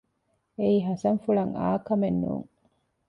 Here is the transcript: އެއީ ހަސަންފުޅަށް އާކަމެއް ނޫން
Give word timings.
އެއީ 0.57 0.77
ހަސަންފުޅަށް 0.87 1.53
އާކަމެއް 1.59 2.19
ނޫން 2.21 2.47